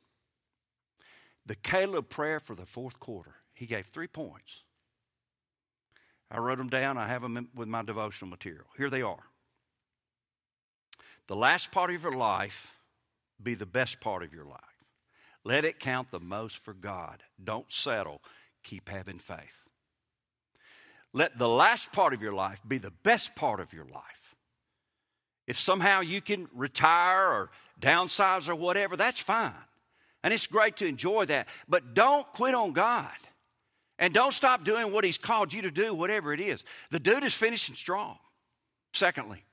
[1.46, 3.34] the Caleb prayer for the fourth quarter.
[3.54, 4.62] He gave three points.
[6.30, 6.96] I wrote them down.
[6.96, 8.66] I have them with my devotional material.
[8.76, 9.24] Here they are.
[11.28, 12.72] The last part of your life
[13.42, 14.60] be the best part of your life.
[15.44, 17.22] Let it count the most for God.
[17.42, 18.22] Don't settle.
[18.62, 19.62] Keep having faith.
[21.12, 24.36] Let the last part of your life be the best part of your life.
[25.46, 27.50] If somehow you can retire or
[27.80, 29.52] downsize or whatever, that's fine.
[30.22, 31.48] And it's great to enjoy that.
[31.68, 33.10] But don't quit on God.
[33.98, 36.64] And don't stop doing what He's called you to do, whatever it is.
[36.90, 38.18] The dude is finishing strong.
[38.92, 39.44] Secondly,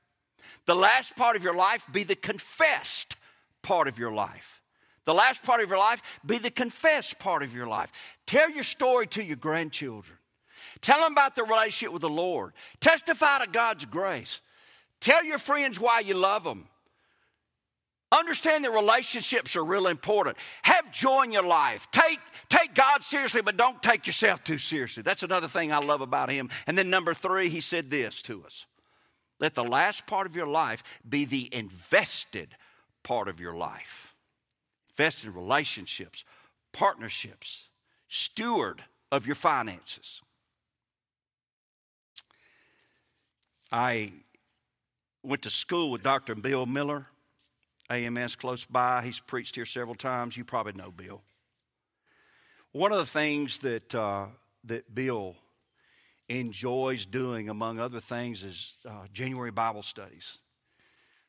[0.65, 3.15] the last part of your life be the confessed
[3.61, 4.61] part of your life.
[5.05, 7.91] The last part of your life be the confessed part of your life.
[8.27, 10.17] Tell your story to your grandchildren.
[10.81, 12.53] Tell them about the relationship with the Lord.
[12.79, 14.41] Testify to God's grace.
[14.99, 16.67] Tell your friends why you love them.
[18.11, 20.37] Understand that relationships are real important.
[20.63, 21.87] Have joy in your life.
[21.91, 22.19] Take,
[22.49, 25.03] take God seriously, but don't take yourself too seriously.
[25.03, 26.49] That's another thing I love about him.
[26.65, 28.65] And then number three, he said this to us.
[29.39, 32.55] Let the last part of your life be the invested
[33.03, 34.15] part of your life.
[34.97, 36.23] Invested in relationships,
[36.73, 37.69] partnerships,
[38.09, 40.21] steward of your finances.
[43.71, 44.13] I
[45.23, 46.33] went to school with Dr.
[46.33, 47.05] Bill Miller.
[47.89, 49.01] AMS close by.
[49.03, 50.37] He's preached here several times.
[50.37, 51.21] You probably know Bill.
[52.71, 54.27] One of the things that, uh,
[54.65, 55.35] that Bill
[56.27, 60.37] enjoys doing, among other things, is uh, January Bible studies.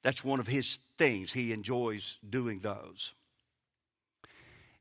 [0.02, 1.32] That's one of his things.
[1.32, 3.14] He enjoys doing those.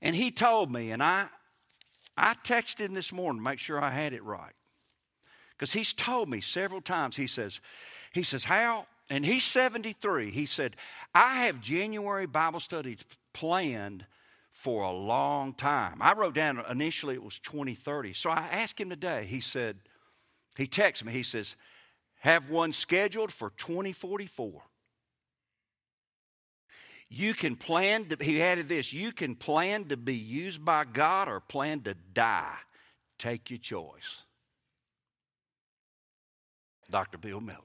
[0.01, 1.27] And he told me, and I,
[2.17, 4.53] I texted him this morning to make sure I had it right.
[5.57, 7.59] Because he's told me several times, he says,
[8.13, 10.29] he says, Hal, and he's 73.
[10.29, 10.75] He said,
[11.13, 12.99] I have January Bible studies
[13.33, 14.05] planned
[14.51, 16.01] for a long time.
[16.01, 18.13] I wrote down initially it was 2030.
[18.13, 19.25] So I asked him today.
[19.25, 19.77] He said,
[20.57, 21.55] he texted me, he says,
[22.19, 24.61] have one scheduled for 2044.
[27.11, 31.27] You can plan to, he added this, you can plan to be used by God
[31.27, 32.57] or plan to die.
[33.17, 34.23] Take your choice.
[36.89, 37.17] Dr.
[37.17, 37.57] Bill Miller.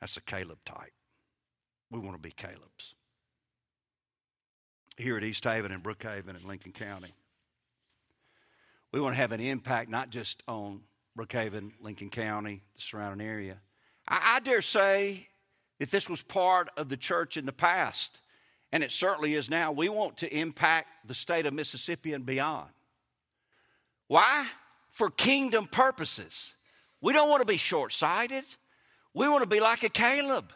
[0.00, 0.92] That's a Caleb type.
[1.90, 2.94] We want to be Caleb's.
[4.96, 7.12] Here at East Haven and Brookhaven and Lincoln County,
[8.92, 10.82] we want to have an impact not just on
[11.16, 13.58] Brookhaven, Lincoln County, the surrounding area.
[14.06, 15.28] I, I dare say
[15.78, 18.20] if this was part of the church in the past,
[18.72, 22.70] and it certainly is now, we want to impact the state of Mississippi and beyond.
[24.06, 24.46] Why?
[24.90, 26.52] For kingdom purposes.
[27.00, 28.44] We don't want to be short sighted.
[29.14, 30.52] We want to be like a Caleb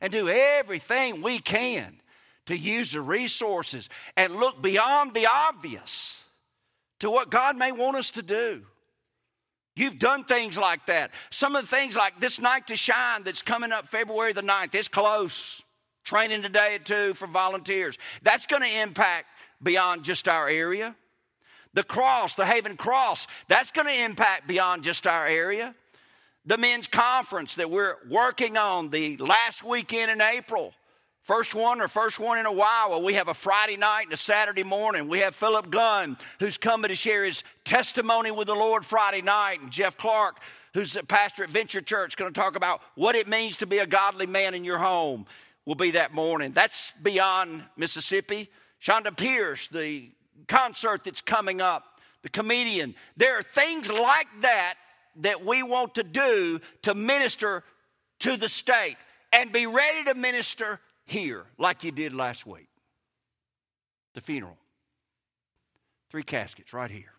[0.00, 2.00] and do everything we can
[2.46, 6.22] to use the resources and look beyond the obvious
[7.00, 8.62] to what God may want us to do.
[9.76, 11.10] You've done things like that.
[11.30, 14.74] Some of the things like this night to shine that's coming up February the 9th,
[14.74, 15.62] it's close.
[16.02, 17.96] Training today at 2 for volunteers.
[18.22, 19.26] That's going to impact
[19.62, 20.96] beyond just our area.
[21.72, 25.74] The cross, the Haven Cross, that's going to impact beyond just our area
[26.50, 30.74] the men's conference that we're working on the last weekend in April.
[31.22, 32.90] First one or first one in a while.
[32.90, 35.06] Well, we have a Friday night and a Saturday morning.
[35.06, 39.60] We have Philip Gunn, who's coming to share his testimony with the Lord Friday night,
[39.60, 40.38] and Jeff Clark,
[40.74, 43.78] who's the pastor at Venture Church, going to talk about what it means to be
[43.78, 45.26] a godly man in your home.
[45.66, 46.50] Will be that morning.
[46.50, 48.50] That's beyond Mississippi.
[48.82, 50.10] Chonda Pierce, the
[50.48, 52.96] concert that's coming up, the comedian.
[53.16, 54.74] There are things like that
[55.22, 57.64] that we want to do to minister
[58.20, 58.96] to the state
[59.32, 62.68] and be ready to minister here like you did last week.
[64.14, 64.56] The funeral.
[66.10, 67.12] Three caskets right here.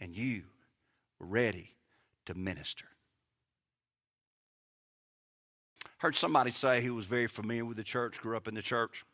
[0.00, 0.42] And you
[1.18, 1.74] were ready
[2.26, 2.86] to minister.
[5.98, 9.04] Heard somebody say who was very familiar with the church, grew up in the church.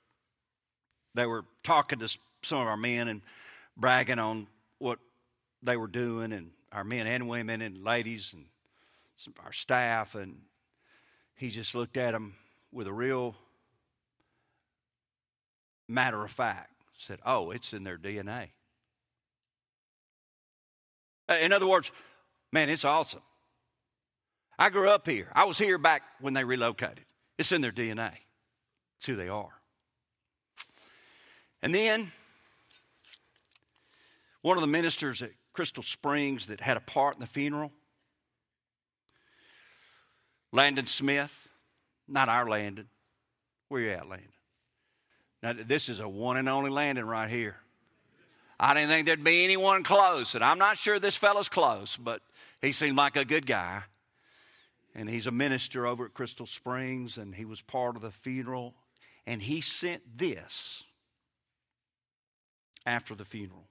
[1.14, 2.09] They were talking to
[2.43, 3.22] some of our men and
[3.76, 4.47] bragging on
[4.78, 4.99] what
[5.62, 8.47] they were doing and our men and women and ladies and
[9.45, 10.41] our staff, and
[11.37, 12.35] he just looked at them
[12.72, 13.37] with a real
[15.89, 16.72] matter of fact.
[16.99, 18.51] Said, "Oh, it's in their DNA."
[21.29, 21.93] Uh, in other words,
[22.53, 23.22] man, it's awesome.
[24.59, 25.31] I grew up here.
[25.33, 27.05] I was here back when they relocated.
[27.39, 28.12] It's in their DNA.
[28.99, 29.61] It's who they are.
[31.62, 32.12] And then
[34.43, 37.72] one of the ministers at Crystal Springs that had a part in the funeral.
[40.52, 41.48] Landon Smith,
[42.07, 42.88] not our Landon.
[43.68, 44.28] Where you at, Landon?
[45.42, 47.57] Now, this is a one and only Landon right here.
[48.59, 52.22] I didn't think there'd be anyone close, and I'm not sure this fellow's close, but
[52.61, 53.82] he seemed like a good guy.
[54.94, 58.74] And he's a minister over at Crystal Springs, and he was part of the funeral.
[59.26, 60.84] And he sent this
[62.86, 63.66] after the funeral.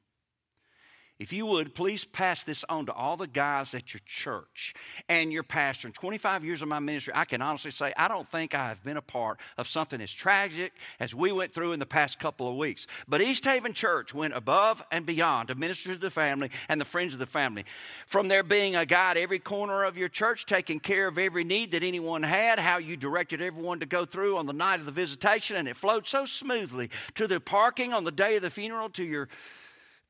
[1.20, 4.74] If you would, please pass this on to all the guys at your church
[5.08, 5.88] and your pastor.
[5.88, 8.84] In 25 years of my ministry, I can honestly say I don't think I have
[8.84, 12.50] been a part of something as tragic as we went through in the past couple
[12.50, 12.88] of weeks.
[13.08, 16.86] But East Haven Church went above and beyond to minister to the family and the
[16.86, 17.64] friends of the family.
[18.08, 21.72] From there being a guide every corner of your church, taking care of every need
[21.72, 24.92] that anyone had, how you directed everyone to go through on the night of the
[24.92, 28.90] visitation, and it flowed so smoothly to the parking on the day of the funeral,
[28.90, 29.30] to your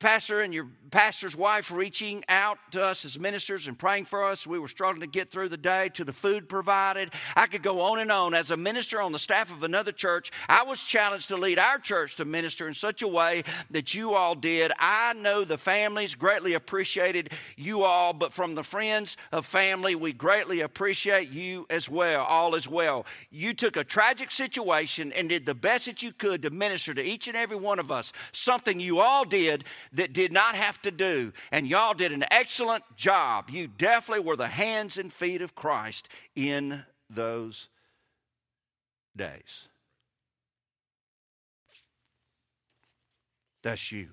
[0.00, 4.46] pastor and your pastor's wife reaching out to us as ministers and praying for us.
[4.46, 7.10] We were struggling to get through the day, to the food provided.
[7.34, 8.34] I could go on and on.
[8.34, 11.78] As a minister on the staff of another church, I was challenged to lead our
[11.78, 14.72] church to minister in such a way that you all did.
[14.78, 20.12] I know the families greatly appreciated you all, but from the friends of family, we
[20.12, 23.06] greatly appreciate you as well, all as well.
[23.30, 27.02] You took a tragic situation and did the best that you could to minister to
[27.02, 29.64] each and every one of us, something you all did
[29.94, 31.32] that did not have to do.
[31.50, 33.48] And y'all did an excellent job.
[33.50, 37.68] You definitely were the hands and feet of Christ in those
[39.16, 39.68] days.
[43.62, 44.08] That's you.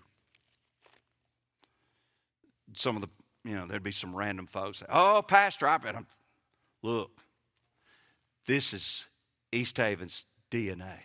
[2.74, 3.10] Some of the,
[3.44, 6.08] you know, there'd be some random folks Oh, Pastor, I bet I'm.
[6.82, 7.12] Look,
[8.48, 9.06] this is
[9.52, 11.00] East Haven's DNA.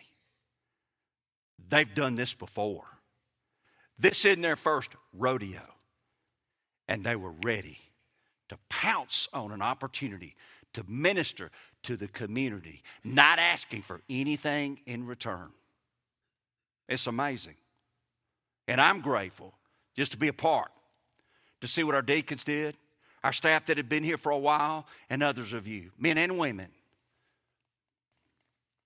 [1.68, 2.84] They've done this before.
[3.98, 5.62] This isn't their first rodeo.
[6.88, 7.78] And they were ready
[8.48, 10.36] to pounce on an opportunity
[10.74, 11.50] to minister
[11.82, 15.48] to the community, not asking for anything in return.
[16.88, 17.54] It's amazing.
[18.68, 19.54] And I'm grateful
[19.96, 20.70] just to be a part,
[21.60, 22.76] to see what our deacons did,
[23.24, 26.38] our staff that had been here for a while, and others of you, men and
[26.38, 26.68] women.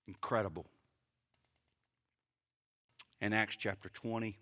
[0.07, 0.65] Incredible.
[3.19, 4.35] In Acts chapter 20,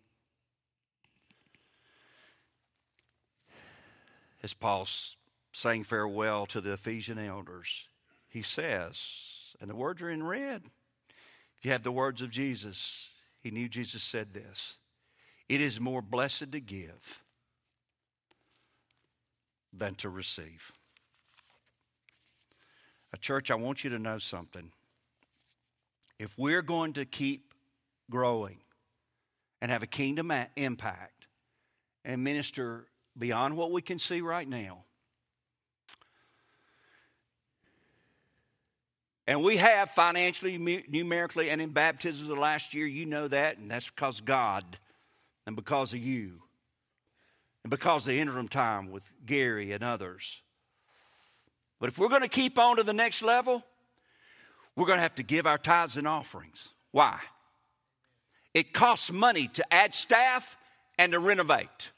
[4.43, 5.15] as Paul's
[5.51, 7.87] saying farewell to the Ephesian elders,
[8.27, 8.97] he says,
[9.59, 10.63] and the words are in red.
[11.59, 13.09] If you have the words of Jesus,
[13.41, 14.75] he knew Jesus said this
[15.47, 17.19] It is more blessed to give
[19.73, 20.71] than to receive.
[23.11, 24.71] A church, I want you to know something.
[26.17, 27.53] If we're going to keep
[28.09, 28.57] growing
[29.61, 31.27] and have a kingdom impact
[32.03, 32.88] and minister
[33.19, 34.85] beyond what we can see right now,
[39.29, 40.57] And we have financially,
[40.89, 44.79] numerically, and in baptisms of the last year, you know that, and that's because God
[45.45, 46.41] and because of you.
[47.63, 50.41] And because of the interim time with Gary and others.
[51.79, 53.63] But if we're going to keep on to the next level,
[54.75, 56.69] we're going to have to give our tithes and offerings.
[56.91, 57.19] Why?
[58.55, 60.57] It costs money to add staff
[60.97, 61.91] and to renovate.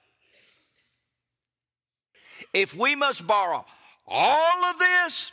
[2.53, 3.65] If we must borrow
[4.07, 5.31] all of this,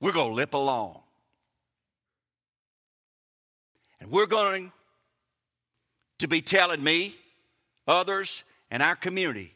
[0.00, 1.00] we're going to lip along.
[4.00, 4.72] And we're going
[6.18, 7.16] to be telling me,
[7.86, 9.54] others, and our community,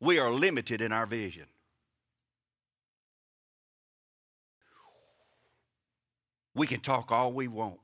[0.00, 1.46] we are limited in our vision.
[6.54, 7.78] We can talk all we want,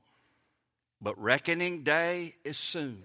[1.01, 3.03] but reckoning day is soon.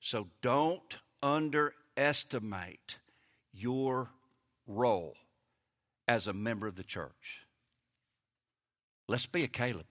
[0.00, 2.96] So don't underestimate
[3.54, 4.10] your
[4.66, 5.14] role
[6.08, 7.40] as a member of the church.
[9.08, 9.86] Let's be a Caleb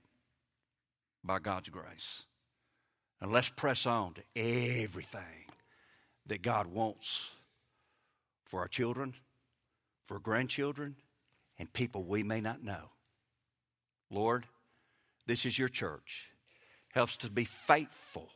[1.24, 2.24] by God's grace.
[3.22, 5.46] And let's press on to everything
[6.28, 7.30] that God wants
[8.46, 9.14] for our children,
[10.08, 10.96] for grandchildren,
[11.58, 12.90] and people we may not know.
[14.10, 14.46] Lord,
[15.26, 16.26] this is your church.
[16.92, 18.30] Help us to be faithful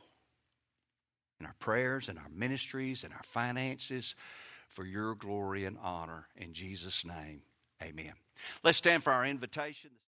[1.40, 4.16] in our prayers and our ministries and our finances
[4.68, 6.28] for your glory and honor.
[6.36, 7.42] In Jesus' name,
[7.82, 8.14] amen.
[8.64, 9.92] Let's stand for our invitation.